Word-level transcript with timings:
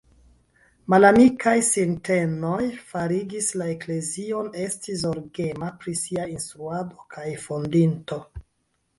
Malamikaj 0.91 1.51
sintenoj 1.65 2.63
farigis 2.93 3.49
la 3.61 3.67
eklezion 3.73 4.49
esti 4.63 4.95
zorgema 5.01 5.69
pri 5.83 5.93
sia 5.99 6.25
instruado 6.37 7.05
kaj 7.17 7.27
fondinto. 7.45 8.19